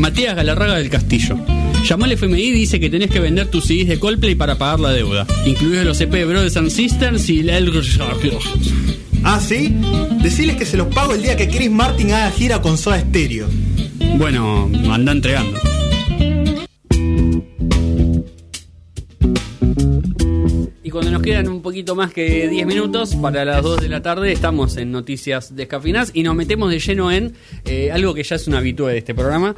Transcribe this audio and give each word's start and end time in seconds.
Matías 0.00 0.34
Galarraga 0.34 0.76
del 0.76 0.88
Castillo. 0.88 1.36
Llamó 1.84 2.06
al 2.06 2.12
FMI 2.12 2.40
y 2.42 2.52
dice 2.52 2.80
que 2.80 2.88
tenés 2.88 3.10
que 3.10 3.20
vender 3.20 3.48
tus 3.48 3.64
CDs 3.66 3.86
de 3.88 3.98
Coldplay 3.98 4.34
para 4.34 4.56
pagar 4.56 4.80
la 4.80 4.90
deuda, 4.92 5.26
incluidos 5.44 5.84
los 5.84 6.00
EP 6.00 6.10
de 6.10 6.24
Brothers 6.24 6.56
and 6.56 6.70
Sisters 6.70 7.28
y 7.28 7.42
la 7.42 7.58
Ah, 9.22 9.40
¿sí? 9.40 9.74
Deciles 10.22 10.56
que 10.56 10.64
se 10.64 10.78
los 10.78 10.88
pago 10.88 11.14
el 11.14 11.22
día 11.22 11.36
que 11.36 11.48
Chris 11.48 11.70
Martin 11.70 12.12
haga 12.12 12.30
gira 12.30 12.62
con 12.62 12.78
Soda 12.78 12.98
Stereo. 13.00 13.46
Bueno, 14.16 14.70
anda 14.90 15.12
entregando. 15.12 15.69
Quedan 21.30 21.48
un 21.48 21.62
poquito 21.62 21.94
más 21.94 22.12
que 22.12 22.48
10 22.48 22.66
minutos 22.66 23.14
para 23.14 23.44
las 23.44 23.62
2 23.62 23.82
de 23.82 23.88
la 23.88 24.02
tarde, 24.02 24.32
estamos 24.32 24.76
en 24.76 24.90
Noticias 24.90 25.54
Descafinadas 25.54 26.10
y 26.12 26.24
nos 26.24 26.34
metemos 26.34 26.70
de 26.70 26.80
lleno 26.80 27.12
en 27.12 27.34
eh, 27.64 27.92
algo 27.92 28.14
que 28.14 28.24
ya 28.24 28.34
es 28.34 28.48
una 28.48 28.58
habitude 28.58 28.92
de 28.94 28.98
este 28.98 29.14
programa, 29.14 29.54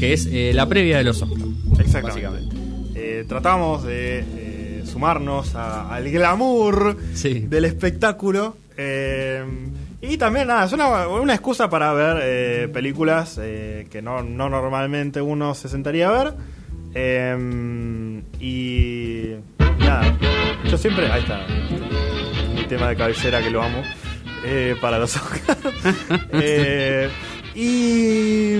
que 0.00 0.14
es 0.14 0.26
eh, 0.26 0.50
la 0.52 0.68
previa 0.68 0.98
de 0.98 1.04
los 1.04 1.22
Oscars. 1.22 1.44
Exactamente. 1.78 2.56
Eh, 2.96 3.24
tratamos 3.28 3.84
de 3.84 4.82
sumarnos 4.84 5.54
a- 5.54 5.94
al 5.94 6.10
glamour 6.10 6.96
Sí. 7.14 7.46
del 7.48 7.66
espectáculo. 7.66 8.56
y 10.04 10.16
también, 10.16 10.48
nada, 10.48 10.64
es 10.64 10.72
una, 10.72 11.06
una 11.06 11.34
excusa 11.34 11.70
para 11.70 11.92
ver 11.92 12.72
películas 12.72 13.38
que 13.38 14.00
no, 14.02 14.22
no 14.24 14.48
normalmente 14.50 15.20
uno 15.22 15.54
se 15.54 15.68
sentaría 15.68 16.08
a 16.08 16.24
ver. 16.24 16.34
y 18.40 19.34
siempre. 20.78 21.10
Ahí 21.10 21.20
está. 21.22 21.46
Mi 22.54 22.64
tema 22.64 22.88
de 22.88 22.96
cabecera 22.96 23.42
que 23.42 23.50
lo 23.50 23.62
amo. 23.62 23.82
eh, 24.44 24.74
para 24.80 24.98
los 24.98 25.16
Oscars. 25.16 25.58
Eh, 26.32 27.08
y. 27.54 28.56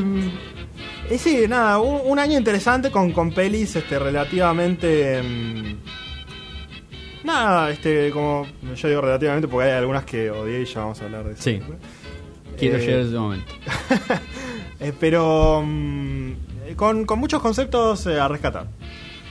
Y 1.13 1.19
sí, 1.19 1.45
nada, 1.49 1.79
un, 1.79 2.01
un 2.11 2.19
año 2.19 2.39
interesante 2.39 2.91
con, 2.91 3.13
con 3.13 3.33
pelis 3.33 3.77
este, 3.77 3.99
relativamente. 3.99 5.21
mm, 5.23 5.75
nada, 7.27 7.71
este, 7.71 8.11
como 8.11 8.47
yo 8.77 8.89
digo 8.89 9.01
relativamente 9.01 9.47
porque 9.49 9.69
hay 9.71 9.77
algunas 9.79 10.05
que 10.05 10.31
odié 10.31 10.63
y 10.63 10.65
ya 10.65 10.81
vamos 10.81 11.01
a 11.03 11.05
hablar 11.05 11.25
de 11.25 11.33
eso. 11.33 11.43
Sí. 11.43 11.61
Quiero 12.59 12.79
Eh, 12.79 12.81
llegar 12.81 13.01
a 13.01 13.03
ese 13.03 13.15
momento. 13.19 13.53
Pero 15.01 15.65
eh, 16.67 16.75
con, 16.77 17.05
con 17.05 17.19
muchos 17.19 17.43
conceptos 17.43 18.07
a 18.07 18.27
rescatar. 18.29 18.67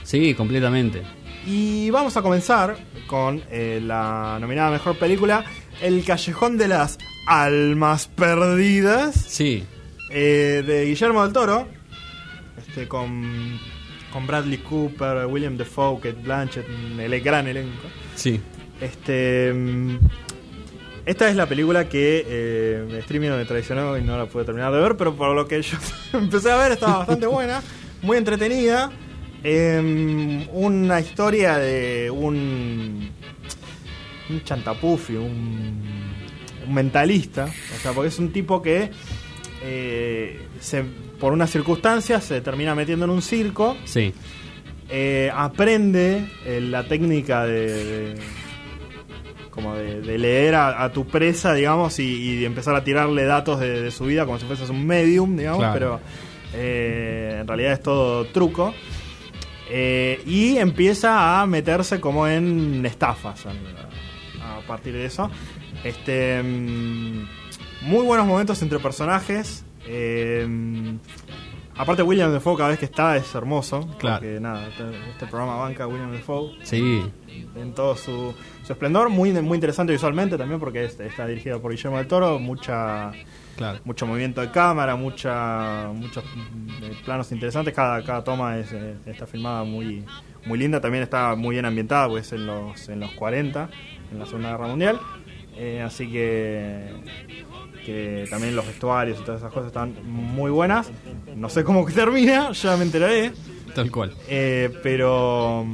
Sí, 0.02 0.34
completamente. 0.34 1.02
Y 1.46 1.90
vamos 1.90 2.16
a 2.16 2.22
comenzar 2.22 2.76
con 3.06 3.42
eh, 3.50 3.80
la 3.82 4.38
nominada 4.40 4.70
mejor 4.70 4.96
película, 4.98 5.44
El 5.80 6.04
Callejón 6.04 6.56
de 6.56 6.68
las 6.68 6.98
Almas 7.26 8.06
Perdidas. 8.06 9.14
Sí, 9.14 9.64
Eh, 10.10 10.62
de 10.66 10.84
Guillermo 10.86 11.22
del 11.24 11.32
Toro, 11.32 11.66
este, 12.58 12.86
con, 12.86 13.58
con 14.12 14.26
Bradley 14.26 14.58
Cooper, 14.58 15.24
William 15.26 15.56
Defoe, 15.56 15.96
Kate 16.00 16.20
Blanchett, 16.22 16.66
el 16.98 17.20
gran 17.22 17.46
elenco. 17.48 17.88
sí. 18.14 18.40
Este, 18.80 19.52
mm, 19.54 19.96
esta 21.06 21.28
es 21.28 21.36
la 21.36 21.46
película 21.46 21.88
que 21.88 22.24
eh, 22.26 22.86
el 22.88 22.96
streaming 22.96 23.30
me 23.30 23.44
traicionó 23.44 23.96
y 23.96 24.02
no 24.02 24.18
la 24.18 24.26
pude 24.26 24.44
terminar 24.44 24.72
de 24.72 24.80
ver, 24.80 24.96
pero 24.96 25.14
por 25.14 25.34
lo 25.36 25.46
que 25.46 25.62
yo 25.62 25.76
empecé 26.12 26.50
a 26.50 26.56
ver 26.56 26.72
estaba 26.72 26.98
bastante 26.98 27.26
buena, 27.26 27.62
muy 28.02 28.16
entretenida. 28.16 28.90
Em, 29.44 30.46
una 30.52 31.00
historia 31.00 31.58
de 31.58 32.10
un, 32.10 33.10
un 34.30 34.44
chantapufi, 34.44 35.14
un, 35.16 35.82
un 36.66 36.74
mentalista, 36.74 37.46
o 37.46 37.78
sea, 37.82 37.92
porque 37.92 38.08
es 38.08 38.18
un 38.20 38.32
tipo 38.32 38.62
que 38.62 38.90
eh, 39.64 40.40
se, 40.60 40.84
por 41.18 41.32
unas 41.32 41.50
circunstancias 41.50 42.22
se 42.24 42.40
termina 42.40 42.74
metiendo 42.74 43.04
en 43.04 43.10
un 43.10 43.22
circo 43.22 43.76
Sí, 43.84 44.12
eh, 44.88 45.30
aprende 45.34 46.24
eh, 46.46 46.60
la 46.60 46.84
técnica 46.86 47.44
de, 47.44 47.84
de- 47.84 48.14
como 49.50 49.74
de, 49.74 50.00
de 50.00 50.18
leer 50.18 50.54
a, 50.54 50.82
a 50.84 50.92
tu 50.92 51.06
presa, 51.06 51.52
digamos, 51.52 51.98
y, 51.98 52.38
y 52.38 52.44
empezar 52.46 52.74
a 52.74 52.84
tirarle 52.84 53.24
datos 53.24 53.60
de, 53.60 53.82
de 53.82 53.90
su 53.90 54.06
vida 54.06 54.24
como 54.24 54.38
si 54.38 54.46
fueses 54.46 54.70
un 54.70 54.86
medium, 54.86 55.36
digamos, 55.36 55.58
Claro. 55.58 55.74
pero 55.74 56.00
eh, 56.54 57.38
en 57.40 57.46
realidad 57.46 57.72
es 57.72 57.82
todo 57.82 58.24
truco. 58.26 58.72
Eh, 59.68 60.22
y 60.26 60.58
empieza 60.58 61.40
a 61.40 61.46
meterse 61.46 62.00
como 62.00 62.26
en 62.26 62.84
estafas 62.84 63.46
a, 63.46 64.60
partir 64.66 64.92
de 64.92 65.06
eso. 65.06 65.30
Este, 65.84 66.42
mm, 66.42 67.26
muy 67.82 68.04
buenos 68.04 68.26
momentos 68.26 68.60
entre 68.62 68.78
personajes. 68.78 69.64
eh, 69.86 70.46
aparte 71.76 72.02
William 72.02 72.32
Defoe 72.32 72.56
cada 72.56 72.70
vez 72.70 72.78
que 72.78 72.84
está 72.84 73.16
es 73.16 73.34
hermoso. 73.34 73.88
Claro. 73.98 74.20
Porque 74.20 74.40
nada, 74.40 74.68
este, 74.68 75.26
programa 75.26 75.56
banca 75.56 75.86
William 75.86 76.12
Defoe 76.12 76.52
sí. 76.62 77.02
en 77.56 77.72
todo 77.74 77.96
su, 77.96 78.34
su 78.64 78.72
esplendor. 78.72 79.08
Muy, 79.08 79.32
muy 79.32 79.56
interesante 79.56 79.92
visualmente 79.92 80.36
también 80.36 80.60
porque 80.60 80.84
este, 80.84 81.06
está 81.06 81.26
dirigido 81.26 81.60
por 81.60 81.70
Guillermo 81.72 81.98
del 81.98 82.06
Toro. 82.06 82.38
Mucha, 82.38 83.12
Claro. 83.56 83.80
mucho 83.84 84.06
movimiento 84.06 84.40
de 84.40 84.50
cámara, 84.50 84.96
mucha, 84.96 85.88
muchos 85.94 86.24
eh, 86.82 86.92
planos 87.04 87.30
interesantes. 87.32 87.74
Cada, 87.74 88.02
cada 88.02 88.24
toma 88.24 88.58
es, 88.58 88.72
eh, 88.72 88.96
está 89.06 89.26
filmada 89.26 89.62
muy, 89.64 90.04
muy 90.46 90.58
linda. 90.58 90.80
También 90.80 91.02
está 91.02 91.34
muy 91.34 91.54
bien 91.56 91.64
ambientada, 91.66 92.08
pues 92.08 92.32
en 92.32 92.46
los, 92.46 92.88
en 92.88 93.00
los 93.00 93.12
40, 93.12 93.68
en 94.10 94.18
la 94.18 94.26
Segunda 94.26 94.50
Guerra 94.52 94.66
Mundial. 94.68 95.00
Eh, 95.54 95.82
así 95.84 96.10
que, 96.10 96.88
que 97.84 98.26
también 98.30 98.56
los 98.56 98.66
vestuarios 98.66 99.20
y 99.20 99.24
todas 99.24 99.40
esas 99.40 99.52
cosas 99.52 99.66
están 99.68 99.94
muy 100.04 100.50
buenas. 100.50 100.90
No 101.36 101.48
sé 101.48 101.62
cómo 101.64 101.84
que 101.86 101.92
termina, 101.92 102.52
ya 102.52 102.76
me 102.76 102.84
enteraré. 102.84 103.32
Tal 103.74 103.90
cual. 103.90 104.12
Eh, 104.28 104.70
pero 104.82 105.66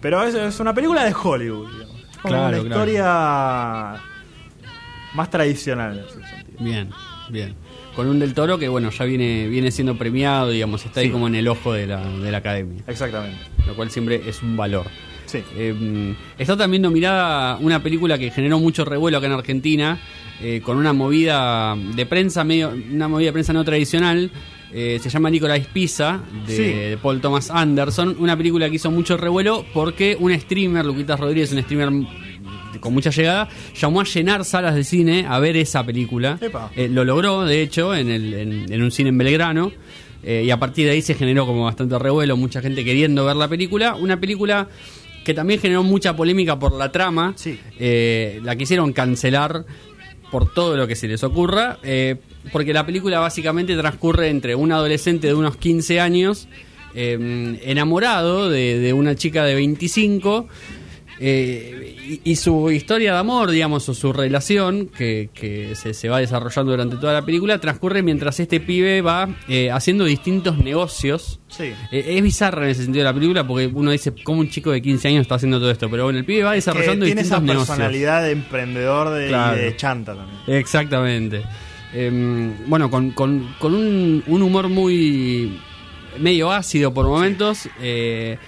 pero 0.00 0.22
es, 0.24 0.34
es 0.34 0.58
una 0.60 0.74
película 0.74 1.04
de 1.04 1.14
Hollywood, 1.14 1.68
como 2.22 2.34
Claro, 2.34 2.46
una 2.48 2.50
claro. 2.50 2.66
historia 2.66 4.02
más 5.14 5.30
tradicional 5.30 5.98
en 5.98 6.04
ese 6.04 6.14
sentido. 6.14 6.58
Bien, 6.64 6.90
bien. 7.30 7.54
Con 7.94 8.08
un 8.08 8.18
del 8.18 8.32
toro 8.34 8.58
que, 8.58 8.68
bueno, 8.68 8.90
ya 8.90 9.04
viene, 9.04 9.48
viene 9.48 9.70
siendo 9.70 9.96
premiado, 9.98 10.48
digamos, 10.50 10.84
está 10.86 11.00
ahí 11.00 11.10
como 11.10 11.26
en 11.28 11.34
el 11.34 11.46
ojo 11.46 11.72
de 11.74 11.86
la, 11.86 12.02
de 12.02 12.30
la 12.32 12.38
academia. 12.38 12.82
Exactamente. 12.86 13.38
Lo 13.66 13.76
cual 13.76 13.90
siempre 13.90 14.22
es 14.26 14.42
un 14.42 14.56
valor. 14.56 14.86
Sí. 15.32 15.42
Eh, 15.56 16.14
está 16.38 16.56
también 16.56 16.82
nominada 16.82 17.56
una 17.58 17.82
película 17.82 18.18
que 18.18 18.30
generó 18.30 18.58
mucho 18.58 18.84
revuelo 18.84 19.18
acá 19.18 19.26
en 19.26 19.32
Argentina, 19.32 19.98
eh, 20.42 20.60
con 20.62 20.76
una 20.76 20.92
movida 20.92 21.74
de 21.94 22.04
prensa, 22.06 22.44
medio, 22.44 22.72
una 22.92 23.08
movida 23.08 23.26
de 23.28 23.32
prensa 23.32 23.52
no 23.52 23.64
tradicional. 23.64 24.30
eh, 24.74 24.98
se 25.02 25.10
llama 25.10 25.28
Nicolás 25.28 25.60
Pisa, 25.70 26.20
de, 26.46 26.56
Sí. 26.56 26.62
de 26.62 26.96
Paul 27.02 27.20
Thomas 27.20 27.50
Anderson. 27.50 28.16
Una 28.18 28.38
película 28.38 28.70
que 28.70 28.76
hizo 28.76 28.90
mucho 28.90 29.18
revuelo 29.18 29.66
porque 29.74 30.16
un 30.18 30.32
streamer, 30.40 30.86
Luquitas 30.86 31.20
Rodríguez, 31.20 31.52
un 31.52 31.60
streamer 31.62 31.90
con 32.80 32.94
mucha 32.94 33.10
llegada, 33.10 33.50
llamó 33.78 34.00
a 34.00 34.04
llenar 34.04 34.46
salas 34.46 34.74
de 34.74 34.82
cine 34.82 35.26
a 35.28 35.38
ver 35.40 35.58
esa 35.58 35.84
película. 35.84 36.38
Eh, 36.74 36.88
lo 36.88 37.04
logró, 37.04 37.44
de 37.44 37.60
hecho, 37.60 37.94
en, 37.94 38.08
el- 38.10 38.32
en- 38.32 38.72
en 38.72 38.82
un 38.82 38.90
cine 38.90 39.10
en 39.10 39.18
Belgrano. 39.18 39.72
Eh, 40.24 40.44
y 40.46 40.50
a 40.50 40.56
partir 40.58 40.86
de 40.86 40.92
ahí 40.92 41.02
se 41.02 41.14
generó 41.14 41.44
como 41.46 41.64
bastante 41.64 41.98
revuelo, 41.98 42.36
mucha 42.38 42.62
gente 42.62 42.82
queriendo 42.82 43.26
ver 43.26 43.36
la 43.36 43.48
película. 43.48 43.94
Una 43.96 44.18
película 44.20 44.68
que 45.24 45.34
también 45.34 45.60
generó 45.60 45.82
mucha 45.82 46.14
polémica 46.16 46.58
por 46.58 46.72
la 46.72 46.90
trama. 46.92 47.32
Sí. 47.36 47.58
Eh, 47.78 48.40
la 48.42 48.56
quisieron 48.56 48.92
cancelar 48.92 49.64
por 50.30 50.52
todo 50.52 50.76
lo 50.76 50.86
que 50.86 50.96
se 50.96 51.08
les 51.08 51.22
ocurra. 51.24 51.78
eh, 51.82 52.16
porque 52.52 52.72
la 52.72 52.84
película 52.84 53.20
básicamente 53.20 53.76
transcurre 53.76 54.28
entre 54.28 54.54
un 54.56 54.72
adolescente 54.72 55.28
de 55.28 55.34
unos 55.34 55.56
15 55.56 56.00
años, 56.00 56.48
eh, 56.94 57.58
enamorado 57.64 58.50
de, 58.50 58.78
de 58.80 58.92
una 58.92 59.14
chica 59.14 59.44
de 59.44 59.54
25. 59.54 60.48
Eh, 61.24 62.20
y, 62.24 62.32
y 62.32 62.36
su 62.36 62.70
historia 62.72 63.12
de 63.12 63.18
amor, 63.20 63.50
digamos, 63.50 63.88
o 63.88 63.94
su 63.94 64.12
relación, 64.12 64.86
que, 64.88 65.30
que 65.32 65.74
se, 65.76 65.94
se 65.94 66.08
va 66.08 66.18
desarrollando 66.18 66.72
durante 66.72 66.96
toda 66.96 67.12
la 67.12 67.24
película, 67.24 67.58
transcurre 67.60 68.02
mientras 68.02 68.40
este 68.40 68.58
pibe 68.58 69.00
va 69.02 69.28
eh, 69.48 69.70
haciendo 69.70 70.04
distintos 70.04 70.58
negocios. 70.58 71.38
Sí. 71.48 71.72
Eh, 71.92 72.04
es 72.16 72.22
bizarra 72.22 72.64
en 72.64 72.70
ese 72.70 72.82
sentido 72.84 73.04
la 73.04 73.14
película 73.14 73.46
porque 73.46 73.68
uno 73.72 73.92
dice, 73.92 74.12
¿cómo 74.24 74.40
un 74.40 74.50
chico 74.50 74.72
de 74.72 74.82
15 74.82 75.08
años 75.08 75.20
está 75.22 75.36
haciendo 75.36 75.58
todo 75.60 75.70
esto? 75.70 75.88
Pero 75.88 76.04
bueno, 76.04 76.18
el 76.18 76.24
pibe 76.24 76.42
va 76.42 76.52
desarrollando 76.54 77.06
tiene 77.06 77.20
esa 77.20 77.36
distintos 77.36 77.54
negocios. 77.54 77.76
personalidad 77.76 78.22
de 78.24 78.30
emprendedor 78.32 79.10
de, 79.10 79.26
y 79.26 79.28
Claro. 79.28 79.56
de 79.56 79.76
chanta 79.76 80.14
también. 80.16 80.38
Exactamente. 80.48 81.42
Em, 81.94 82.52
bueno, 82.68 82.90
con, 82.90 83.10
con- 83.12 83.54
con 83.58 83.74
un, 83.74 84.24
un 84.26 84.42
humor 84.42 84.68
muy 84.68 85.58
medio 86.18 86.50
ácido 86.50 86.92
por 86.92 87.06
momentos, 87.06 87.68
eh, 87.80 88.38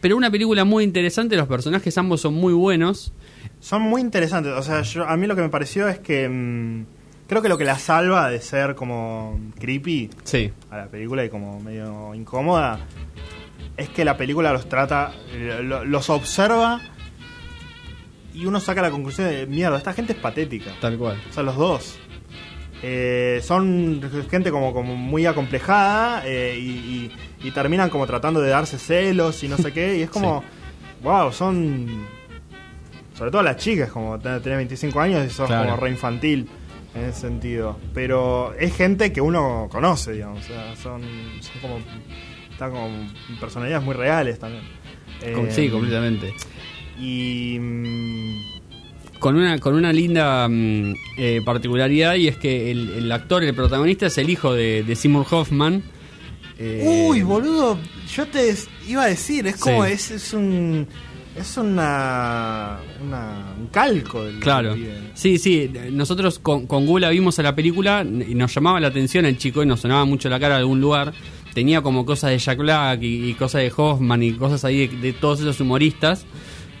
pero 0.00 0.16
una 0.16 0.30
película 0.30 0.64
muy 0.64 0.84
interesante, 0.84 1.36
los 1.36 1.46
personajes 1.48 1.96
ambos 1.98 2.20
son 2.20 2.34
muy 2.34 2.52
buenos. 2.52 3.12
Son 3.60 3.82
muy 3.82 4.00
interesantes. 4.00 4.52
O 4.52 4.62
sea, 4.62 4.82
yo, 4.82 5.06
a 5.06 5.16
mí 5.16 5.26
lo 5.26 5.34
que 5.36 5.42
me 5.42 5.48
pareció 5.48 5.88
es 5.88 5.98
que 5.98 6.28
mm, 6.28 6.84
creo 7.28 7.42
que 7.42 7.48
lo 7.48 7.58
que 7.58 7.64
la 7.64 7.78
salva 7.78 8.28
de 8.30 8.40
ser 8.40 8.74
como 8.74 9.38
creepy 9.58 10.10
Sí, 10.24 10.50
a 10.70 10.76
la 10.78 10.86
película 10.86 11.24
y 11.24 11.28
como 11.28 11.60
medio 11.60 12.14
incómoda 12.14 12.80
es 13.76 13.88
que 13.88 14.04
la 14.04 14.16
película 14.16 14.52
los 14.52 14.68
trata, 14.68 15.12
lo- 15.62 15.84
los 15.84 16.10
observa 16.10 16.80
y 18.34 18.46
uno 18.46 18.60
saca 18.60 18.82
la 18.82 18.90
conclusión 18.90 19.28
de 19.28 19.46
mierda, 19.46 19.76
esta 19.78 19.92
gente 19.92 20.12
es 20.14 20.18
patética. 20.18 20.72
tal 20.80 20.96
cual. 20.98 21.20
O 21.28 21.32
sea, 21.32 21.42
los 21.42 21.56
dos. 21.56 21.98
Eh, 22.82 23.40
son 23.42 24.00
gente 24.30 24.50
como, 24.50 24.72
como 24.72 24.96
muy 24.96 25.24
acomplejada 25.26 26.22
eh, 26.26 26.56
y, 26.58 26.68
y- 26.70 27.12
y 27.44 27.50
terminan 27.52 27.90
como 27.90 28.06
tratando 28.06 28.40
de 28.40 28.50
darse 28.50 28.78
celos 28.78 29.42
y 29.44 29.48
no 29.48 29.56
sé 29.56 29.72
qué. 29.72 29.96
Y 29.98 30.02
es 30.02 30.10
como, 30.16 30.42
wow, 31.02 31.32
son. 31.32 32.06
Sobre 33.16 33.30
todo 33.30 33.42
las 33.42 33.56
chicas, 33.56 33.90
como 33.92 34.18
tenés 34.18 34.42
25 34.42 35.00
años 35.00 35.26
y 35.26 35.30
sos 35.30 35.46
Claro. 35.46 35.70
como 35.70 35.76
re 35.80 35.90
infantil 35.90 36.48
en 36.94 37.04
ese 37.04 37.20
sentido. 37.20 37.78
Pero 37.94 38.54
es 38.58 38.74
gente 38.74 39.12
que 39.12 39.20
uno 39.20 39.68
conoce, 39.70 40.12
digamos. 40.12 40.40
O 40.44 40.46
sea, 40.48 40.74
son, 40.76 41.02
son 41.40 41.60
como. 41.60 41.78
Están 42.50 42.70
como 42.70 42.88
personalidades 43.40 43.84
muy 43.84 43.94
reales 43.94 44.38
también. 44.38 44.64
Eh, 45.20 45.46
sí, 45.50 45.68
completamente. 45.68 46.34
Y. 46.98 47.58
Con 49.22 49.36
una, 49.36 49.58
con 49.58 49.74
una 49.74 49.92
linda 49.92 50.48
mm, 50.48 50.94
eh, 51.16 51.40
particularidad 51.44 52.16
y 52.16 52.26
es 52.28 52.36
que 52.36 52.70
el, 52.72 52.90
el 52.90 53.12
actor, 53.12 53.42
el 53.44 53.54
protagonista, 53.54 54.06
es 54.06 54.18
el 54.18 54.28
hijo 54.28 54.52
de, 54.52 54.82
de 54.82 54.96
Seymour 54.96 55.24
Hoffman. 55.30 55.82
Eh, 56.58 57.06
Uy, 57.08 57.22
boludo, 57.22 57.78
yo 58.14 58.26
te 58.26 58.54
iba 58.88 59.04
a 59.04 59.06
decir, 59.06 59.46
es 59.46 59.56
como, 59.56 59.84
Sí. 59.86 59.92
es, 59.92 60.10
es 60.10 60.32
un. 60.34 60.86
Es 61.34 61.56
una, 61.56 62.78
una- 63.02 63.54
un 63.58 63.68
calco 63.68 64.22
del 64.24 64.38
Claro. 64.40 64.76
Sí, 65.14 65.38
sí. 65.38 65.70
Nosotros 65.90 66.38
con, 66.38 66.66
con 66.66 66.84
Gula 66.84 67.08
vimos 67.08 67.38
a 67.38 67.42
la 67.42 67.54
película 67.54 68.04
y 68.04 68.34
nos 68.34 68.54
llamaba 68.54 68.78
la 68.80 68.88
atención 68.88 69.24
el 69.24 69.38
chico 69.38 69.62
y 69.62 69.66
nos 69.66 69.80
sonaba 69.80 70.04
mucho 70.04 70.28
la 70.28 70.38
cara 70.38 70.56
de 70.56 70.60
algún 70.60 70.80
lugar. 70.82 71.14
Tenía 71.54 71.80
como 71.80 72.04
cosas 72.04 72.32
de 72.32 72.38
Jack 72.38 72.58
Black 72.58 73.02
y, 73.02 73.30
y 73.30 73.34
cosas 73.34 73.62
de 73.62 73.72
Hoffman 73.74 74.22
y 74.22 74.32
cosas 74.32 74.62
ahí 74.66 74.88
de, 74.88 74.96
de 74.98 75.12
todos 75.14 75.40
esos 75.40 75.58
humoristas. 75.60 76.26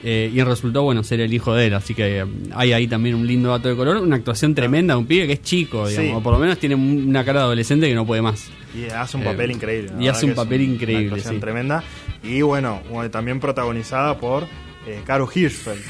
Eh, 0.02 0.30
y 0.32 0.42
resultó, 0.42 0.82
bueno, 0.82 1.02
ser 1.04 1.20
el 1.20 1.32
hijo 1.32 1.54
de 1.54 1.66
él. 1.68 1.74
Así 1.74 1.94
que 1.94 2.20
eh, 2.20 2.24
hay 2.54 2.72
ahí 2.72 2.86
también 2.88 3.14
un 3.14 3.26
lindo 3.26 3.50
dato 3.50 3.68
de 3.68 3.76
color. 3.76 3.98
Una 3.98 4.16
actuación 4.16 4.54
tremenda 4.54 4.94
de 4.94 5.00
un 5.00 5.06
pibe 5.06 5.26
que 5.26 5.34
es 5.34 5.42
chico, 5.42 5.86
digamos. 5.88 6.10
Sí. 6.10 6.16
O 6.16 6.22
por 6.22 6.32
lo 6.32 6.38
menos 6.38 6.58
tiene 6.58 6.74
un- 6.74 7.04
una 7.08 7.24
cara 7.24 7.40
de 7.40 7.44
adolescente 7.46 7.88
que 7.88 7.94
no 7.94 8.04
puede 8.06 8.22
más. 8.22 8.50
Y 8.74 8.90
hace 8.90 9.16
un 9.16 9.22
Eh, 9.22 9.26
papel 9.26 9.50
increíble. 9.52 9.92
la 9.96 10.02
y 10.02 10.08
hace 10.08 10.26
un 10.26 10.34
papel 10.34 10.62
una 10.62 10.72
increíble, 10.74 11.04
actuación 11.06 11.34
sí. 11.34 11.40
tremenda. 11.40 11.84
Y 12.24 12.42
bueno, 12.42 12.80
también 13.10 13.38
protagonizada 13.40 14.18
por 14.18 14.46
eh, 14.86 15.00
Caro 15.06 15.28
Hirschfeld. 15.32 15.80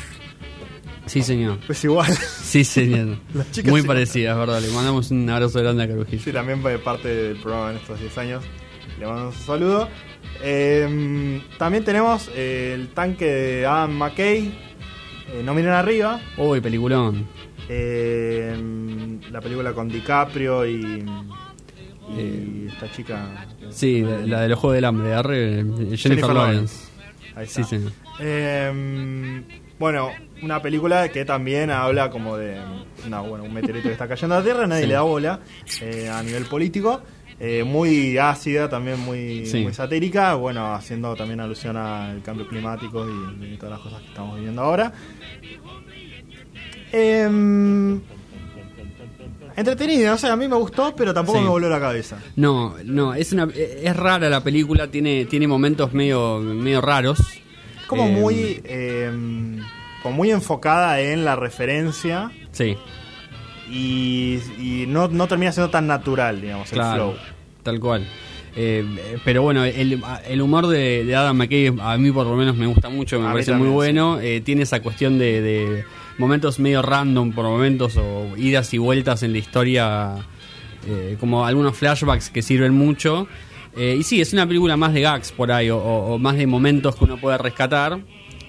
Sí, 1.07 1.23
señor. 1.23 1.59
Pues 1.67 1.83
igual. 1.85 2.13
Sí, 2.17 2.65
señor. 2.65 3.17
Muy 3.65 3.81
sí. 3.81 3.87
parecida, 3.87 4.33
es 4.33 4.37
verdad. 4.39 4.61
Le 4.61 4.69
mandamos 4.71 5.11
un 5.11 5.29
abrazo 5.29 5.61
grande 5.61 5.83
a 5.85 5.89
Carujillo. 5.89 6.23
Sí, 6.23 6.33
también 6.33 6.61
fue 6.63 6.79
parte 6.79 7.09
del 7.09 7.37
programa 7.39 7.71
en 7.73 7.77
estos 7.79 7.99
10 7.99 8.19
años. 8.19 8.45
Le 9.01 9.07
mandamos 9.07 9.37
un 9.37 9.43
saludo. 9.47 9.89
Eh, 10.43 11.41
también 11.59 11.85
tenemos 11.85 12.31
eh, 12.35 12.73
el 12.75 12.89
tanque 12.89 13.27
de 13.27 13.67
Adam 13.67 13.93
McKay. 13.93 14.47
eh, 15.33 15.43
no 15.45 15.55
miren 15.55 15.73
arriba. 15.73 16.21
Uy, 16.37 16.61
peliculón. 16.61 17.27
Eh, 17.69 18.57
la 19.31 19.41
película 19.41 19.73
con 19.73 19.89
DiCaprio 19.89 20.67
y, 20.67 20.75
y 20.75 21.05
Eh, 22.19 22.69
esta 22.73 22.91
chica. 22.91 23.47
Sí, 23.71 24.03
la, 24.03 24.19
la 24.27 24.41
de 24.43 24.49
los 24.49 24.59
Juegos 24.59 24.75
del 24.77 24.85
Hambre, 24.85 25.15
arre, 25.15 25.57
Jennifer, 25.65 25.99
Jennifer 25.99 26.35
Lawrence. 26.35 26.89
Ahí 27.37 27.45
está. 27.45 27.65
Sí. 27.65 27.79
Eh, 28.21 29.43
bueno, 29.79 30.11
una 30.43 30.61
película 30.61 31.09
que 31.09 31.25
también 31.25 31.71
habla 31.71 32.11
como 32.11 32.37
de 32.37 32.57
no, 33.09 33.25
bueno, 33.25 33.45
un 33.45 33.55
meteorito 33.55 33.89
que 33.89 33.93
está 33.93 34.07
cayendo 34.07 34.35
a 34.35 34.39
la 34.39 34.45
Tierra, 34.45 34.67
nadie 34.67 34.83
Sí. 34.83 34.89
le 34.89 34.95
da 34.95 35.03
bola 35.03 35.41
a 36.13 36.23
nivel 36.23 36.45
político. 36.47 37.01
Eh, 37.45 37.65
muy 37.65 38.19
ácida, 38.19 38.69
también 38.69 39.01
muy, 39.01 39.45
Sí. 39.47 39.63
muy 39.65 39.75
satírica, 39.75 40.35
bueno, 40.35 40.73
haciendo 40.75 41.17
también 41.17 41.41
alusión 41.41 41.77
al 41.77 42.23
cambio 42.23 42.47
climático 42.47 43.05
y, 43.05 43.55
y 43.55 43.57
todas 43.57 43.73
las 43.73 43.81
cosas 43.81 44.01
que 44.03 44.07
estamos 44.09 44.37
viviendo 44.37 44.63
ahora. 44.63 44.93
Em, 46.93 48.01
entretenida, 49.57 50.15
o 50.15 50.19
sea, 50.19 50.33
a 50.33 50.37
mí 50.37 50.47
me 50.47 50.57
gustó, 50.57 50.95
pero 50.95 51.13
tampoco 51.15 51.39
Sí. 51.39 51.45
me 51.45 51.51
voló 51.51 51.69
la 51.69 51.81
cabeza. 51.81 52.19
No, 52.37 52.75
no, 52.85 53.15
es 53.15 53.33
una 53.33 53.49
es 53.55 53.97
rara 53.97 54.29
la 54.29 54.43
película, 54.45 54.89
tiene 54.89 55.25
tiene 55.25 55.47
momentos 55.49 55.93
medio 55.93 56.39
medio 56.39 56.81
raros. 56.81 57.19
Como 57.87 58.05
Eh, 58.07 58.11
muy, 58.13 58.61
em, 58.65 59.59
como 60.03 60.17
muy 60.17 60.31
enfocada 60.31 61.01
en 61.01 61.25
la 61.25 61.37
referencia 61.37 62.31
Sí, 62.53 62.77
y, 63.73 64.39
y 64.61 64.85
no, 64.87 65.09
no 65.09 65.27
termina 65.27 65.51
siendo 65.53 65.71
tan 65.71 65.87
natural, 65.87 66.41
digamos, 66.41 66.71
el 66.73 66.79
flow. 66.95 67.15
Tal 67.63 67.81
cual. 67.81 68.07
Eh, 68.55 68.85
pero 69.25 69.41
bueno, 69.43 69.65
el, 69.65 70.03
el 70.29 70.43
humor 70.43 70.67
de, 70.67 71.05
de 71.05 71.17
Adam 71.17 71.37
McKay 71.37 71.73
a 71.81 71.97
mí 71.97 72.11
por 72.11 72.27
lo 72.27 72.37
menos 72.37 72.55
me 72.57 72.67
gusta 72.67 72.91
mucho, 72.91 73.19
me 73.19 73.27
A 73.29 73.33
parece 73.33 73.53
también, 73.53 73.69
muy 73.71 73.75
bueno. 73.75 74.21
Eh, 74.21 74.43
tiene 74.43 74.63
esa 74.63 74.81
cuestión 74.83 75.19
de, 75.19 75.41
de 75.41 75.85
momentos 76.19 76.59
medio 76.59 76.83
random 76.83 77.33
por 77.33 77.47
momentos 77.47 77.97
o 77.97 78.37
idas 78.37 78.75
y 78.75 78.79
vueltas 78.79 79.23
en 79.23 79.33
la 79.33 79.39
historia, 79.39 80.17
eh, 80.87 81.17
como 81.19 81.47
algunos 81.47 81.77
flashbacks 81.77 82.29
que 82.29 82.43
sirven 82.43 82.75
mucho. 82.75 83.27
Eh, 83.75 83.97
y 83.99 84.03
sí, 84.03 84.21
es 84.21 84.35
una 84.35 84.47
película 84.47 84.77
más 84.77 84.93
de 84.93 85.01
gags 85.01 85.33
por 85.33 85.51
ahí 85.51 85.71
o, 85.71 85.79
o- 85.79 86.15
o 86.15 86.19
más 86.19 86.37
de 86.37 86.47
momentos 86.47 86.95
que 86.97 87.05
uno 87.05 87.17
puede 87.17 87.39
rescatar. 87.39 88.01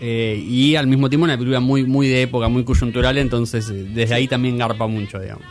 Eh, 0.05 0.35
y 0.45 0.75
al 0.75 0.85
mismo 0.87 1.07
tiempo 1.07 1.23
una 1.23 1.37
película 1.37 1.61
muy, 1.61 1.85
muy 1.85 2.09
de 2.09 2.23
época, 2.23 2.49
muy 2.49 2.65
coyuntural, 2.65 3.17
entonces 3.17 3.69
eh, 3.69 3.85
desde 3.93 4.15
ahí 4.15 4.27
también 4.27 4.57
garpa 4.57 4.85
mucho, 4.85 5.17
digamos. 5.17 5.45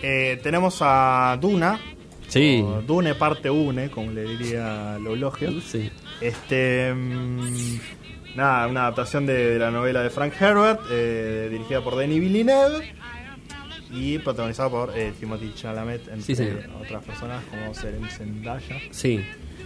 Eh, 0.00 0.38
tenemos 0.44 0.78
a 0.80 1.36
Duna, 1.40 1.80
Sí. 2.28 2.64
Dune 2.86 3.16
parte 3.16 3.50
une, 3.50 3.90
como 3.90 4.12
le 4.12 4.22
diría 4.22 4.96
Lologio. 5.02 5.60
Sí. 5.60 5.90
Este, 6.20 6.94
mm, 6.94 7.80
nada, 8.36 8.68
una 8.68 8.82
adaptación 8.82 9.26
de, 9.26 9.34
de 9.54 9.58
la 9.58 9.72
novela 9.72 10.00
de 10.04 10.10
Frank 10.10 10.34
Herbert, 10.40 10.80
eh, 10.92 11.48
dirigida 11.50 11.82
por 11.82 11.96
Denis 11.96 12.20
Villeneuve 12.20 12.94
y 13.92 14.18
protagonizada 14.18 14.68
por 14.70 14.92
Timothy 15.18 15.52
Chalamet, 15.56 16.06
entre 16.06 16.36
Sí, 16.36 16.46
otras 16.80 17.02
personas 17.04 17.42
como 17.50 17.74
Seren 17.74 18.04
Zendaya. 18.08 18.76
Sí. 18.92 19.20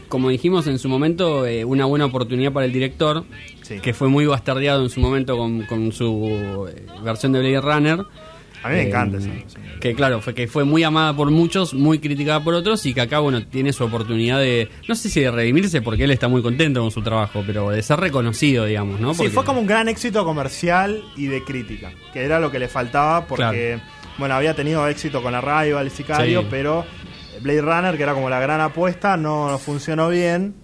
Como 0.09 0.29
dijimos 0.29 0.67
en 0.67 0.79
su 0.79 0.89
momento, 0.89 1.47
eh, 1.47 1.65
una 1.65 1.85
buena 1.87 2.05
oportunidad 2.07 2.53
para 2.53 2.67
el 2.67 2.73
director, 2.73 3.25
Sí. 3.63 3.81
que 3.81 3.95
fue 3.95 4.09
muy 4.09 4.27
bastardeado 4.27 4.83
en 4.83 4.91
su 4.91 5.01
momento 5.01 5.37
con, 5.37 5.63
con 5.63 5.91
su 5.93 6.69
eh, 6.71 6.87
versión 7.03 7.33
de 7.33 7.41
Blade 7.41 7.61
Runner. 7.61 8.01
A 8.63 8.69
mí 8.69 8.75
me 8.77 8.81
Eh, 8.83 8.89
encanta 8.89 9.19
esa 9.19 9.29
versión. 9.29 9.63
Que 9.81 9.95
claro, 9.95 10.21
fue 10.23 10.35
que 10.35 10.47
fue 10.49 10.65
muy 10.65 10.83
amada 10.83 11.15
por 11.15 11.31
muchos, 11.31 11.75
muy 11.75 11.99
criticada 11.99 12.43
por 12.43 12.55
otros 12.55 12.87
y 12.87 12.95
que 12.95 13.03
acá, 13.03 13.19
bueno, 13.19 13.45
tiene 13.47 13.73
su 13.75 13.85
oportunidad 13.85 14.39
de, 14.41 14.69
no 14.89 14.95
sé 14.95 15.11
si 15.11 15.21
de 15.21 15.31
redimirse 15.31 15.83
porque 15.83 16.05
él 16.05 16.11
está 16.11 16.29
muy 16.29 16.41
contento 16.41 16.81
con 16.81 16.91
su 16.91 17.03
trabajo, 17.03 17.43
pero 17.47 17.69
de 17.71 17.83
ser 17.83 18.01
reconocido, 18.01 18.65
digamos, 18.65 19.01
¿no? 19.01 19.13
Sí, 19.13 19.29
fue 19.29 19.45
como 19.45 19.61
un 19.61 19.67
gran 19.67 19.89
éxito 19.89 20.25
comercial 20.25 21.03
y 21.17 21.27
de 21.27 21.43
crítica, 21.45 21.93
que 22.15 22.21
era 22.25 22.41
lo 22.41 22.51
que 22.51 22.59
le 22.59 22.69
faltaba 22.69 23.27
porque, 23.27 23.79
bueno, 24.17 24.35
había 24.35 24.55
tenido 24.55 24.87
éxito 24.89 25.23
con 25.23 25.35
Arrival 25.35 25.91
Sicario, 25.91 26.41
Sí. 26.43 26.47
pero 26.51 26.87
Blade 27.45 27.61
Runner, 27.63 27.97
que 27.97 28.03
era 28.03 28.15
como 28.15 28.29
la 28.29 28.41
gran 28.41 28.61
apuesta, 28.61 29.17
no, 29.17 29.49
no 29.49 29.59
funcionó 29.59 30.09
bien. 30.09 30.55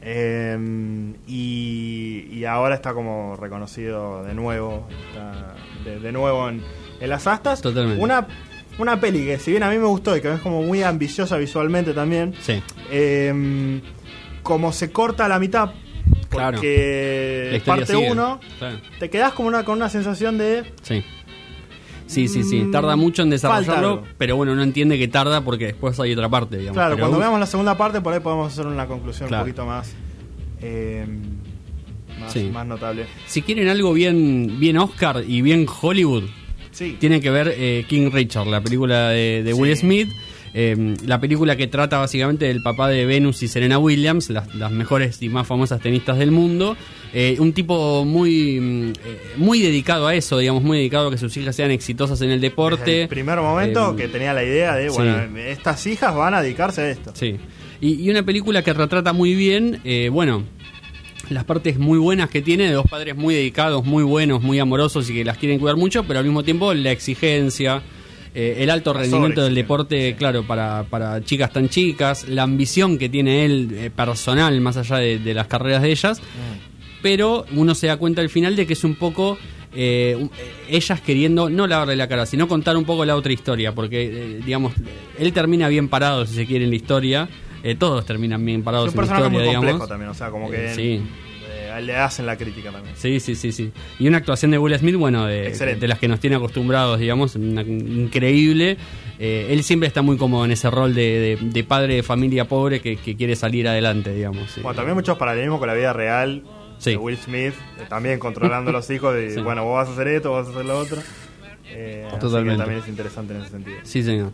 eh, 0.00 0.56
y, 1.26 2.26
y 2.32 2.44
ahora 2.46 2.74
está 2.74 2.94
como 2.94 3.36
reconocido 3.36 4.22
de 4.24 4.32
nuevo, 4.34 4.88
está 5.08 5.54
de, 5.84 6.00
de 6.00 6.12
nuevo 6.12 6.48
en, 6.48 6.62
en 7.00 7.10
las 7.10 7.26
astas. 7.26 7.60
Totalmente. 7.60 8.02
Una, 8.02 8.26
una 8.78 8.98
peli 9.00 9.24
que 9.26 9.38
si 9.38 9.50
bien 9.50 9.62
a 9.62 9.70
mí 9.70 9.76
me 9.78 9.84
gustó 9.86 10.16
y 10.16 10.20
que 10.22 10.32
es 10.32 10.40
como 10.40 10.62
muy 10.62 10.82
ambiciosa 10.82 11.36
visualmente 11.36 11.92
también, 11.92 12.34
Sí, 12.40 12.62
eh, 12.90 13.80
como 14.42 14.72
se 14.72 14.90
corta 14.90 15.26
a 15.26 15.28
la 15.28 15.38
mitad, 15.38 15.70
Claro. 16.30 16.56
porque 16.58 17.48
la 17.50 17.56
historia 17.58 17.80
parte 17.86 17.92
sigue. 17.96 18.10
1, 18.12 18.40
Claro. 18.58 18.78
te 19.00 19.10
quedas 19.10 19.32
como 19.32 19.48
una, 19.48 19.64
con 19.64 19.76
una 19.76 19.88
sensación 19.90 20.38
de. 20.38 20.72
Sí. 20.82 21.04
Sí, 22.10 22.26
sí, 22.28 22.42
sí. 22.42 22.60
Mm, 22.62 22.70
Tarda 22.72 22.96
mucho 22.96 23.22
en 23.22 23.30
desarrollarlo, 23.30 24.02
pero 24.18 24.34
bueno, 24.36 24.54
no 24.56 24.62
entiende 24.62 24.98
que 24.98 25.06
tarda 25.08 25.42
porque 25.42 25.66
después 25.66 25.98
hay 26.00 26.12
otra 26.12 26.28
parte, 26.28 26.56
digamos. 26.58 26.74
Claro, 26.76 26.96
Pero, 26.96 27.04
cuando 27.04 27.18
uh, 27.18 27.20
veamos 27.20 27.38
la 27.40 27.46
segunda 27.46 27.76
parte, 27.76 28.00
por 28.00 28.12
ahí 28.12 28.20
podemos 28.20 28.52
hacer 28.52 28.66
una 28.66 28.86
conclusión 28.86 29.28
Claro. 29.28 29.44
un 29.44 29.48
poquito 29.50 29.66
más. 29.66 29.94
eh, 30.62 31.06
más, 32.20 32.32
Sí. 32.32 32.50
más 32.52 32.66
notable. 32.66 33.06
Si 33.26 33.40
quieren 33.42 33.68
algo 33.68 33.92
bien, 33.94 34.56
bien 34.58 34.76
Oscar 34.76 35.24
y 35.26 35.40
bien 35.40 35.66
Hollywood, 35.80 36.24
Sí. 36.72 36.96
tienen 37.00 37.20
que 37.20 37.30
ver 37.30 37.54
eh, 37.56 37.84
King 37.88 38.10
Richard, 38.12 38.46
la 38.46 38.60
película 38.60 39.08
de, 39.10 39.42
de 39.42 39.54
Will 39.54 39.74
Sí. 39.76 39.80
Smith. 39.82 40.08
Eh, 40.54 40.94
la 41.06 41.20
película 41.20 41.56
que 41.56 41.66
trata 41.66 41.98
básicamente 41.98 42.46
del 42.46 42.62
papá 42.62 42.88
de 42.88 43.06
Venus 43.06 43.42
y 43.42 43.48
Serena 43.48 43.78
Williams, 43.78 44.30
las, 44.30 44.54
las 44.54 44.72
mejores 44.72 45.22
y 45.22 45.28
más 45.28 45.46
famosas 45.46 45.80
tenistas 45.80 46.18
del 46.18 46.30
mundo. 46.30 46.76
Eh, 47.12 47.36
un 47.40 47.52
tipo 47.52 48.04
muy, 48.04 48.60
mm, 48.60 48.88
eh, 48.90 48.94
muy 49.36 49.60
dedicado 49.60 50.06
a 50.06 50.14
eso, 50.14 50.38
digamos, 50.38 50.62
muy 50.62 50.78
dedicado 50.78 51.08
a 51.08 51.10
que 51.10 51.18
sus 51.18 51.36
hijas 51.36 51.56
sean 51.56 51.70
exitosas 51.70 52.20
en 52.22 52.30
el 52.30 52.40
deporte. 52.40 52.84
Desde 52.84 53.02
el 53.02 53.08
primer 53.08 53.38
momento 53.40 53.92
Eh, 53.92 53.96
que 53.96 54.08
tenía 54.08 54.32
la 54.32 54.44
idea 54.44 54.74
de, 54.76 54.90
sí. 54.90 54.96
bueno, 54.96 55.38
estas 55.38 55.86
hijas 55.86 56.14
van 56.14 56.34
a 56.34 56.42
dedicarse 56.42 56.82
a 56.82 56.90
esto. 56.90 57.12
Sí. 57.14 57.36
Y, 57.80 57.94
y 58.04 58.10
una 58.10 58.22
película 58.22 58.62
que 58.62 58.72
retrata 58.72 59.12
muy 59.12 59.34
bien, 59.34 59.80
bueno, 60.12 60.44
las 61.30 61.44
partes 61.44 61.78
muy 61.78 61.98
buenas 61.98 62.28
que 62.28 62.42
tiene 62.42 62.64
de 62.64 62.72
dos 62.72 62.86
padres 62.90 63.16
muy 63.16 63.34
dedicados, 63.34 63.84
muy 63.84 64.02
buenos, 64.02 64.42
muy 64.42 64.58
amorosos 64.58 65.08
y 65.10 65.14
que 65.14 65.24
las 65.24 65.38
quieren 65.38 65.58
cuidar 65.58 65.76
mucho, 65.76 66.04
pero 66.04 66.18
al 66.18 66.24
mismo 66.24 66.42
tiempo 66.42 66.74
la 66.74 66.90
exigencia, 66.90 67.82
eh, 68.34 68.56
el 68.60 68.70
alto 68.70 68.92
rendimiento 68.92 69.42
del 69.42 69.54
deporte, 69.54 70.10
sí. 70.10 70.14
claro, 70.16 70.42
para, 70.44 70.84
para 70.84 71.22
chicas 71.24 71.52
tan 71.52 71.68
chicas, 71.68 72.28
la 72.28 72.42
ambición 72.44 72.96
que 72.98 73.08
tiene 73.08 73.44
él 73.44 73.68
eh, 73.74 73.90
personal, 73.90 74.60
más 74.60 74.76
allá 74.76 74.96
de, 74.98 75.18
de 75.18 75.34
las 75.34 75.46
carreras 75.46 75.82
de 75.82 75.90
ellas, 75.90 76.20
Mm. 76.20 77.02
pero 77.02 77.44
uno 77.56 77.74
se 77.74 77.86
da 77.88 77.96
cuenta 77.96 78.20
al 78.20 78.28
final 78.28 78.54
de 78.56 78.66
que 78.66 78.74
es 78.74 78.84
un 78.84 78.94
poco 78.94 79.38
eh, 79.72 80.16
eh, 80.20 80.28
ellas 80.68 81.00
queriendo 81.00 81.48
no 81.48 81.66
lavarle 81.66 81.96
la 81.96 82.08
cara, 82.08 82.26
sino 82.26 82.46
contar 82.48 82.76
un 82.76 82.84
poco 82.84 83.04
la 83.04 83.16
otra 83.16 83.32
historia, 83.32 83.72
porque, 83.74 84.40
digamos, 84.44 84.72
él 85.18 85.32
termina 85.32 85.68
bien 85.68 85.88
parado, 85.88 86.26
si 86.26 86.34
se 86.34 86.46
quiere, 86.46 86.64
en 86.64 86.70
la 86.70 86.76
historia. 86.76 87.28
Todos 87.78 88.06
terminan 88.06 88.42
bien 88.44 88.60
Es 88.60 88.64
parados 88.64 88.94
un 88.94 88.94
en 88.94 88.96
la 89.00 89.04
historia, 89.06 89.28
muy 89.28 89.42
complejo 89.44 89.60
digamos. 89.66 89.88
también, 89.88 90.10
o 90.10 90.14
sea, 90.14 90.30
como 90.30 90.50
que 90.50 90.74
sí. 90.74 91.02
Le 91.78 91.94
hacen 91.96 92.26
la 92.26 92.36
crítica 92.36 92.70
también. 92.72 92.96
Sí, 92.96 93.20
sí, 93.20 93.34
sí, 93.34 93.52
sí. 93.52 93.70
Y 93.98 94.08
una 94.08 94.16
actuación 94.18 94.50
de 94.50 94.58
Will 94.58 94.76
Smith, 94.78 94.96
bueno, 94.96 95.26
de, 95.26 95.54
las 95.86 95.98
que 95.98 96.08
nos 96.08 96.18
tiene 96.18 96.36
acostumbrados, 96.36 96.98
digamos, 96.98 97.36
una- 97.36 97.62
increíble. 97.62 98.76
Eh, 99.18 99.48
él 99.50 99.62
siempre 99.62 99.86
está 99.86 100.00
muy 100.02 100.16
cómodo 100.16 100.44
en 100.46 100.50
ese 100.52 100.70
rol 100.70 100.94
de, 100.94 101.36
de- 101.38 101.38
de 101.40 101.64
padre 101.64 101.94
de 101.96 102.02
familia 102.02 102.46
pobre 102.48 102.80
que, 102.80 102.96
que 102.96 103.14
quiere 103.16 103.36
salir 103.36 103.68
adelante, 103.68 104.14
digamos. 104.14 104.50
sí. 104.50 104.62
Bueno, 104.62 104.74
también 104.76 104.96
muchos 104.96 105.18
paralelismos 105.18 105.58
con 105.58 105.68
la 105.68 105.74
vida 105.74 105.92
real 105.92 106.42
Sí. 106.78 106.92
de 106.92 106.96
Will 106.96 107.18
Smith, 107.18 107.52
eh, 107.78 107.84
también 107.90 108.18
controlando 108.18 108.70
a 108.70 108.72
los 108.72 108.88
hijos 108.90 109.14
Sí. 109.34 109.40
bueno, 109.42 109.64
vos 109.64 109.74
vas 109.76 109.88
a 109.90 109.92
hacer 109.92 110.08
esto, 110.08 110.30
vos 110.30 110.46
vas 110.46 110.48
a 110.48 110.50
hacer 110.58 110.64
lo 110.66 110.78
otro. 110.78 111.02
Eh, 111.72 112.08
Totalmente. 112.18 112.58
también 112.58 112.80
es 112.82 112.88
interesante 112.88 113.34
en 113.34 113.42
ese 113.42 113.50
sentido. 113.50 113.76
Sí, 113.84 114.02
señor. 114.02 114.32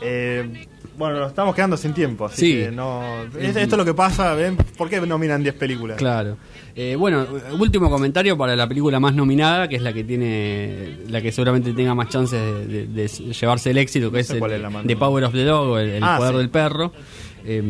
Eh, 0.00 0.66
bueno, 0.96 1.18
nos 1.18 1.28
estamos 1.30 1.54
quedando 1.54 1.76
sin 1.76 1.92
tiempo, 1.92 2.26
así 2.26 2.40
Sí. 2.46 2.52
que 2.64 2.70
no... 2.70 3.02
es- 3.38 3.56
Esto 3.56 3.60
es 3.74 3.76
lo 3.78 3.84
que 3.84 3.94
pasa, 3.94 4.34
¿ven? 4.34 4.56
¿Por 4.76 4.88
qué 4.88 5.00
nominan 5.00 5.42
10 5.42 5.54
películas? 5.56 5.96
Claro. 5.96 6.36
Eh, 6.76 6.94
bueno, 6.96 7.26
último 7.58 7.88
comentario 7.90 8.36
para 8.36 8.54
la 8.56 8.68
película 8.68 9.00
más 9.00 9.14
nominada, 9.14 9.68
que 9.68 9.76
es 9.76 9.82
la 9.82 9.92
que 9.92 10.04
tiene, 10.04 10.98
la 11.08 11.20
que 11.20 11.32
seguramente 11.32 11.72
tenga 11.72 11.94
más 11.94 12.08
chances 12.08 12.40
de, 12.40 12.86
de- 12.86 12.86
de 12.86 13.08
llevarse 13.08 13.70
el 13.70 13.78
éxito, 13.78 14.10
que 14.10 14.16
No 14.18 14.20
es, 14.20 14.30
el, 14.30 14.42
es 14.52 14.60
la 14.60 14.82
The 14.84 14.96
Power 14.96 15.24
of 15.24 15.32
the 15.32 15.44
Dog, 15.44 15.78
el, 15.78 15.88
el 15.90 16.02
Ah, 16.04 16.16
poder 16.18 16.32
sí. 16.32 16.38
del 16.38 16.48
perro. 16.50 16.92
Eh, 17.46 17.62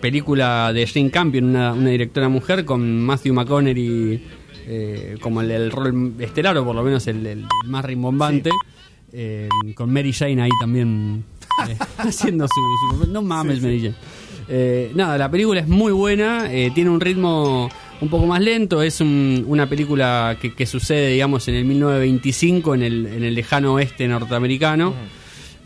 película 0.00 0.72
de 0.72 0.86
Jane 0.86 1.10
Campion, 1.10 1.44
una, 1.46 1.72
una 1.72 1.90
directora 1.90 2.28
mujer, 2.28 2.64
con 2.64 3.00
Matthew 3.00 3.32
McConaughey 3.34 4.24
eh, 4.68 5.16
como 5.20 5.40
el, 5.40 5.50
el 5.52 5.70
rol 5.70 6.14
estelar, 6.18 6.56
o 6.58 6.64
por 6.64 6.74
lo 6.74 6.82
menos 6.82 7.06
el, 7.06 7.24
el 7.26 7.44
más 7.66 7.84
rimbombante. 7.84 8.50
Eh, 9.12 9.48
con 9.74 9.92
Mary 9.92 10.12
Jane 10.12 10.42
ahí 10.42 10.50
también 10.60 11.24
eh, 11.68 11.76
haciendo 11.98 12.46
su, 12.48 13.04
su- 13.04 13.10
No 13.12 13.22
mames, 13.22 13.60
Mary 13.62 13.80
Jane. 13.80 13.94
Eh, 14.48 14.92
nada, 14.94 15.18
la 15.18 15.30
película 15.30 15.60
es 15.60 15.68
muy 15.68 15.92
buena, 15.92 16.52
eh, 16.52 16.70
tiene 16.74 16.90
un 16.90 17.00
ritmo 17.00 17.68
un 18.00 18.08
poco 18.08 18.26
más 18.26 18.40
lento, 18.40 18.82
es 18.82 19.00
un- 19.00 19.44
una 19.48 19.68
película 19.68 20.36
que, 20.40 20.54
que 20.54 20.66
sucede, 20.66 21.08
digamos, 21.12 21.48
en 21.48 21.54
el 21.56 21.64
1925 21.64 22.74
en 22.74 22.82
el, 22.82 23.06
en 23.06 23.24
el 23.24 23.34
lejano 23.34 23.74
oeste 23.74 24.06
norteamericano. 24.06 24.94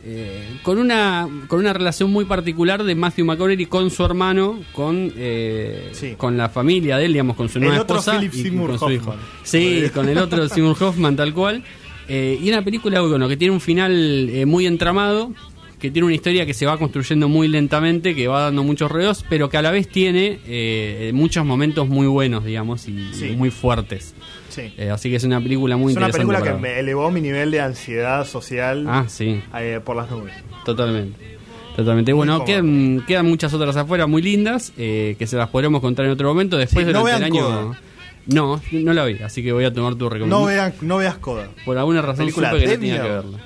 Eh, 0.03 0.57
con 0.63 0.79
una 0.79 1.29
con 1.47 1.59
una 1.61 1.75
relación 1.75 2.11
muy 2.11 2.25
particular 2.25 2.83
de 2.85 2.95
Matthew 2.95 3.27
McConaughey 3.27 3.67
con 3.67 3.91
su 3.91 4.03
hermano, 4.03 4.59
con 4.73 5.13
eh, 5.15 5.91
Sí. 5.93 6.15
con 6.17 6.39
la 6.39 6.49
familia 6.49 6.97
de 6.97 7.05
él, 7.05 7.13
digamos, 7.13 7.37
con 7.37 7.51
su 7.51 7.59
El 7.59 7.65
nueva 7.67 7.83
otro 7.83 7.99
esposa 7.99 8.19
Philip 8.19 8.33
y 8.35 8.43
Seymour 8.45 8.71
con 8.71 8.79
su 8.79 8.91
hijo. 8.93 9.11
Hoffman. 9.11 9.27
Sí, 9.43 9.83
con 9.93 10.09
el 10.09 10.17
otro 10.17 10.49
Seymour 10.49 10.83
Hoffman 10.83 11.17
tal 11.17 11.35
cual. 11.35 11.63
Eh, 12.09 12.39
y 12.43 12.49
una 12.49 12.63
película 12.65 13.03
bueno, 13.03 13.29
que 13.29 13.37
tiene 13.37 13.53
un 13.53 13.61
final 13.61 14.31
eh, 14.31 14.47
muy 14.47 14.65
entramado, 14.67 15.33
que 15.81 15.91
tiene 15.91 16.07
una 16.07 16.15
historia 16.15 16.47
que 16.47 16.55
se 16.55 16.67
va 16.67 16.79
construyendo 16.79 17.29
muy 17.29 17.49
lentamente, 17.49 18.15
que 18.15 18.29
va 18.29 18.43
dando 18.43 18.63
muchos 18.63 18.91
reos, 18.93 19.25
pero 19.29 19.49
que 19.49 19.57
a 19.57 19.63
la 19.63 19.71
vez 19.71 19.89
tiene 19.89 20.39
eh, 20.47 21.11
muchos 21.15 21.45
momentos 21.45 21.89
muy 21.89 22.07
buenos, 22.07 22.45
digamos, 22.45 22.87
y 22.87 23.13
Sí. 23.15 23.31
muy 23.37 23.51
fuertes. 23.51 24.15
Sí. 24.51 24.73
Eh, 24.77 24.91
así 24.91 25.09
que 25.11 25.17
es 25.17 25.25
una 25.25 25.41
película 25.41 25.77
muy 25.77 25.93
es 25.93 25.97
una 25.97 26.07
interesante. 26.09 26.33
película 26.35 26.57
que 26.57 26.61
ver. 26.61 26.75
me 26.75 26.81
elevó 26.81 27.11
mi 27.11 27.21
nivel 27.21 27.51
de 27.51 27.61
ansiedad 27.61 28.27
social 28.27 28.85
Ah, 28.89 29.07
sí. 29.09 29.41
eh, 29.59 29.81
por 29.85 29.97
las 29.97 30.11
nubes. 30.11 30.35
Totalmente. 30.65 31.39
Totalmente. 31.77 32.13
Bueno, 32.13 32.45
quedan, 32.45 33.03
quedan 33.07 33.27
muchas 33.27 33.55
otras 33.55 33.77
afuera 33.77 34.07
muy 34.07 34.21
lindas, 34.23 34.73
eh, 34.77 35.15
que 35.19 35.27
se 35.27 35.37
las 35.37 35.49
podremos 35.49 35.81
contar 35.81 36.05
en 36.05 36.11
otro 36.11 36.29
momento. 36.29 36.57
Después 36.59 36.85
Sí, 36.87 36.93
no 36.93 37.01
durante 37.01 37.27
el 37.27 37.33
año. 37.33 37.43
Coda. 37.43 37.81
No, 38.27 38.61
no 38.73 38.93
la 38.93 39.05
vi, 39.07 39.19
así 39.23 39.43
que 39.43 39.51
voy 39.53 39.65
a 39.65 39.73
tomar 39.73 39.95
tu 39.95 40.05
No, 40.05 40.11
recomendación. 40.11 40.49
vean, 40.49 40.75
no 40.83 40.97
veas 40.99 41.17
Coda. 41.17 41.49
Por 41.65 41.79
alguna 41.79 42.03
razón 42.03 42.27
Película 42.27 42.51
supe 42.51 42.61
que 42.61 42.67
no 42.67 42.73
tenía 42.75 43.03
que 43.03 43.09
verla. 43.09 43.39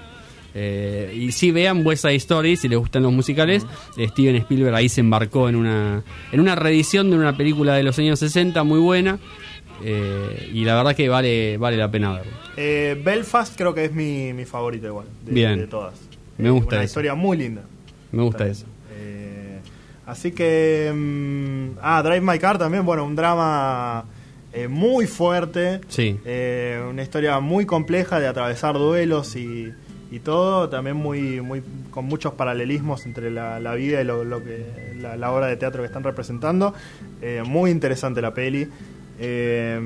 Eh, 0.56 1.12
y 1.16 1.32
si 1.32 1.50
vean 1.50 1.84
West 1.84 2.02
Side 2.02 2.14
Story, 2.14 2.56
si 2.56 2.68
les 2.68 2.78
gustan 2.78 3.02
los 3.02 3.12
musicales, 3.12 3.66
eh, 3.96 4.06
Steven 4.08 4.36
Spielberg 4.36 4.74
ahí 4.76 4.88
se 4.88 5.00
embarcó 5.00 5.48
en 5.48 5.56
una, 5.56 6.04
en 6.30 6.40
una 6.40 6.54
reedición 6.54 7.10
de 7.10 7.16
una 7.16 7.36
película 7.36 7.74
de 7.74 7.82
los 7.82 7.98
años 7.98 8.20
60 8.20 8.62
muy 8.62 8.78
buena. 8.78 9.18
eh, 9.84 10.50
y 10.54 10.64
la 10.64 10.76
verdad 10.76 10.94
que 10.94 11.08
vale, 11.08 11.56
vale 11.58 11.76
la 11.76 11.90
pena 11.90 12.12
verlo. 12.12 12.32
Eh, 12.56 12.96
Belfast 13.04 13.56
creo 13.56 13.74
que 13.74 13.86
es 13.86 13.92
mi, 13.92 14.32
mi 14.32 14.44
favorita 14.44 14.86
igual, 14.86 15.06
de, 15.24 15.32
Bien. 15.32 15.58
de 15.58 15.66
todas. 15.66 15.94
Me 16.38 16.50
gusta 16.50 16.76
Una 16.76 16.84
eso. 16.84 16.90
historia 16.90 17.14
muy 17.16 17.36
linda. 17.36 17.62
Me 18.12 18.22
gusta 18.22 18.46
eso. 18.46 18.66
Así 20.06 20.32
que... 20.32 20.92
mm, 20.94 21.78
ah, 21.80 22.02
Drive 22.02 22.20
My 22.20 22.38
Car 22.38 22.58
también, 22.58 22.84
bueno, 22.84 23.04
un 23.06 23.16
drama 23.16 24.04
muy 24.68 25.06
fuerte. 25.06 25.80
Sí. 25.88 26.20
Una 26.90 27.02
historia 27.02 27.40
muy 27.40 27.64
compleja 27.66 28.20
de 28.20 28.28
atravesar 28.28 28.74
duelos 28.74 29.34
y, 29.34 29.72
y 30.10 30.20
todo, 30.20 30.68
también 30.68 30.96
muy, 30.96 31.40
muy 31.40 31.62
con 31.90 32.04
muchos 32.04 32.34
paralelismos 32.34 33.04
entre 33.06 33.30
la, 33.30 33.74
vida 33.74 34.00
y 34.00 34.04
lo, 34.04 34.22
que 34.44 34.96
la, 35.00 35.32
obra 35.32 35.46
de 35.46 35.56
teatro 35.56 35.82
que 35.82 35.86
están 35.86 36.04
representando. 36.04 36.74
Eh, 37.20 37.42
muy 37.44 37.70
interesante 37.70 38.20
la 38.20 38.32
peli. 38.32 38.68
Eh, 39.18 39.80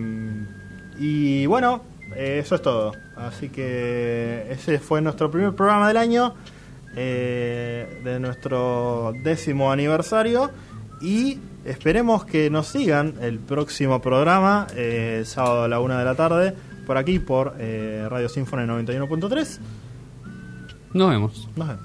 y 0.98 1.46
bueno, 1.46 1.82
eh, 2.16 2.40
eso 2.42 2.54
es 2.56 2.62
todo. 2.62 2.92
Así 3.16 3.48
que 3.48 4.46
ese 4.50 4.78
fue 4.78 5.00
nuestro 5.00 5.30
primer 5.30 5.54
programa 5.54 5.88
del 5.88 5.96
año, 5.96 6.34
de 6.94 8.18
nuestro 8.20 9.12
décimo 9.22 9.70
aniversario. 9.70 10.50
Y 11.00 11.38
esperemos 11.64 12.24
que 12.24 12.50
nos 12.50 12.66
sigan 12.66 13.14
el 13.20 13.38
próximo 13.38 14.00
programa, 14.00 14.66
eh, 14.74 15.22
sábado 15.24 15.62
a 15.62 15.68
la 15.68 15.80
una 15.80 15.98
de 15.98 16.04
la 16.04 16.16
tarde, 16.16 16.54
por 16.86 16.96
aquí, 16.96 17.18
por 17.18 17.54
Radio 17.56 18.28
Sinfone 18.28 18.66
91.3. 18.66 19.60
Nos 20.92 21.10
vemos. 21.10 21.48
Nos. 21.56 21.78